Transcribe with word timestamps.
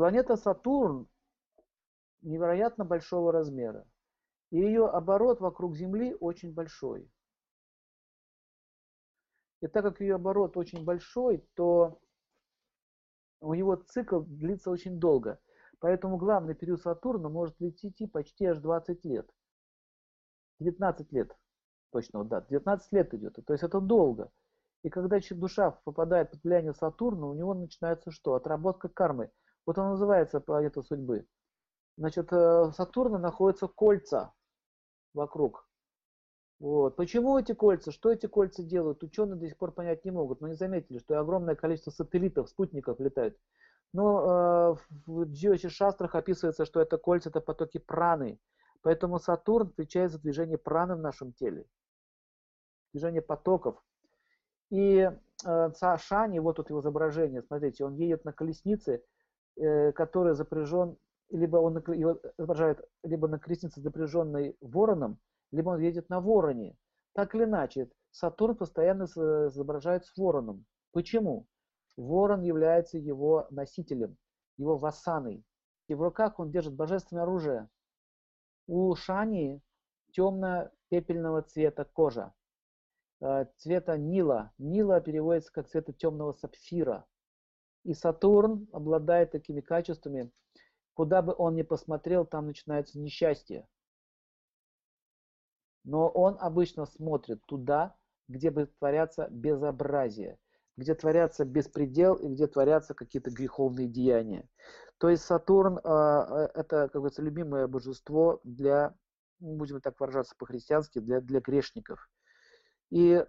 Планета 0.00 0.36
Сатурн 0.36 1.10
невероятно 2.22 2.86
большого 2.86 3.32
размера. 3.32 3.86
И 4.50 4.56
ее 4.56 4.88
оборот 4.88 5.42
вокруг 5.42 5.76
Земли 5.76 6.16
очень 6.20 6.54
большой. 6.54 7.12
И 9.60 9.66
так 9.66 9.84
как 9.84 10.00
ее 10.00 10.14
оборот 10.14 10.56
очень 10.56 10.86
большой, 10.86 11.46
то 11.52 12.00
у 13.42 13.52
него 13.52 13.76
цикл 13.76 14.20
длится 14.20 14.70
очень 14.70 14.98
долго. 14.98 15.38
Поэтому 15.80 16.16
главный 16.16 16.54
период 16.54 16.80
Сатурна 16.80 17.28
может 17.28 17.60
идти 17.60 18.06
почти 18.06 18.46
аж 18.46 18.58
20 18.58 19.04
лет. 19.04 19.30
19 20.60 21.12
лет, 21.12 21.36
точно, 21.90 22.24
да, 22.24 22.40
19 22.48 22.90
лет 22.92 23.12
идет. 23.12 23.38
То 23.44 23.52
есть 23.52 23.64
это 23.64 23.82
долго. 23.82 24.32
И 24.82 24.88
когда 24.88 25.18
душа 25.32 25.72
попадает 25.84 26.30
под 26.30 26.42
влияние 26.42 26.72
Сатурна, 26.72 27.26
у 27.26 27.34
него 27.34 27.52
начинается 27.52 28.10
что? 28.10 28.32
Отработка 28.32 28.88
кармы. 28.88 29.30
Вот 29.70 29.78
он 29.78 29.90
называется 29.90 30.40
планета 30.40 30.82
судьбы. 30.82 31.28
Значит, 31.96 32.32
э, 32.32 32.72
Сатурна 32.72 33.20
находятся 33.20 33.68
кольца 33.68 34.32
вокруг. 35.14 35.64
Вот. 36.58 36.96
Почему 36.96 37.38
эти 37.38 37.52
кольца? 37.52 37.92
Что 37.92 38.10
эти 38.10 38.26
кольца 38.26 38.64
делают? 38.64 39.04
Ученые 39.04 39.36
до 39.36 39.46
сих 39.46 39.56
пор 39.56 39.70
понять 39.70 40.04
не 40.04 40.10
могут. 40.10 40.40
Но 40.40 40.48
не 40.48 40.54
заметили, 40.54 40.98
что 40.98 41.20
огромное 41.20 41.54
количество 41.54 41.92
сателлитов, 41.92 42.48
спутников 42.48 42.98
летают. 42.98 43.38
Но 43.92 44.18
э, 44.18 44.76
в 45.06 45.26
Джиоши 45.26 45.70
Шастрах 45.70 46.16
описывается, 46.16 46.64
что 46.64 46.80
это 46.80 46.98
кольца, 46.98 47.28
это 47.28 47.40
потоки 47.40 47.78
праны. 47.78 48.40
Поэтому 48.82 49.20
Сатурн 49.20 49.68
отвечает 49.68 50.10
за 50.10 50.18
движение 50.18 50.58
праны 50.58 50.96
в 50.96 51.00
нашем 51.00 51.32
теле. 51.32 51.64
Движение 52.92 53.22
потоков. 53.22 53.80
И 54.70 55.08
э, 55.44 55.70
Шани, 55.98 56.40
вот 56.40 56.56
тут 56.56 56.70
его 56.70 56.80
изображение, 56.80 57.42
смотрите, 57.42 57.84
он 57.84 57.94
едет 57.94 58.24
на 58.24 58.32
колеснице, 58.32 59.04
который 59.56 60.34
запряжен, 60.34 60.96
либо 61.30 61.56
он 61.58 61.76
его 61.94 62.20
изображает 62.38 62.80
либо 63.02 63.28
на 63.28 63.38
колеснице, 63.38 63.80
запряженной 63.80 64.56
вороном, 64.60 65.18
либо 65.52 65.70
он 65.70 65.80
едет 65.80 66.08
на 66.08 66.20
вороне. 66.20 66.76
Так 67.12 67.34
или 67.34 67.44
иначе, 67.44 67.90
Сатурн 68.10 68.56
постоянно 68.56 69.04
изображает 69.04 70.04
с 70.04 70.16
вороном. 70.16 70.64
Почему? 70.92 71.46
Ворон 71.96 72.42
является 72.42 72.98
его 72.98 73.46
носителем, 73.50 74.16
его 74.56 74.76
васаной. 74.76 75.44
И 75.88 75.94
в 75.94 76.02
руках 76.02 76.38
он 76.38 76.50
держит 76.50 76.74
божественное 76.74 77.24
оружие. 77.24 77.68
У 78.66 78.94
Шани 78.94 79.60
темно-пепельного 80.12 81.42
цвета 81.42 81.84
кожа. 81.84 82.32
Э, 83.20 83.46
цвета 83.56 83.98
Нила. 83.98 84.52
Нила 84.58 85.00
переводится 85.00 85.52
как 85.52 85.68
цвета 85.68 85.92
темного 85.92 86.32
сапфира. 86.32 87.06
И 87.84 87.94
Сатурн 87.94 88.68
обладает 88.72 89.32
такими 89.32 89.60
качествами, 89.60 90.30
куда 90.94 91.22
бы 91.22 91.34
он 91.36 91.54
ни 91.54 91.62
посмотрел, 91.62 92.26
там 92.26 92.46
начинается 92.46 92.98
несчастье. 92.98 93.66
Но 95.84 96.08
он 96.08 96.36
обычно 96.38 96.84
смотрит 96.84 97.44
туда, 97.46 97.96
где 98.28 98.50
бы 98.50 98.66
творятся 98.66 99.28
безобразие, 99.30 100.38
где 100.76 100.94
творятся 100.94 101.44
беспредел 101.44 102.14
и 102.16 102.28
где 102.28 102.46
творятся 102.46 102.94
какие-то 102.94 103.30
греховные 103.30 103.88
деяния. 103.88 104.48
То 104.98 105.08
есть 105.08 105.24
Сатурн 105.24 105.78
э, 105.78 105.80
это, 105.82 106.88
как 106.88 106.92
говорится, 106.92 107.22
любимое 107.22 107.66
божество 107.66 108.40
для, 108.44 108.94
будем 109.38 109.80
так 109.80 109.98
выражаться 109.98 110.34
по-христиански, 110.36 110.98
для, 110.98 111.22
для 111.22 111.40
грешников. 111.40 112.10
И 112.90 113.24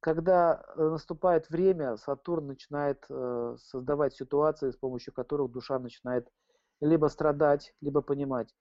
когда 0.00 0.62
э, 0.76 0.82
наступает 0.82 1.48
время, 1.50 1.96
Сатурн 1.96 2.46
начинает 2.46 3.04
э, 3.08 3.56
создавать 3.58 4.14
ситуации, 4.14 4.70
с 4.70 4.76
помощью 4.76 5.12
которых 5.12 5.50
душа 5.50 5.78
начинает 5.78 6.28
либо 6.80 7.06
страдать, 7.06 7.74
либо 7.80 8.00
понимать. 8.00 8.54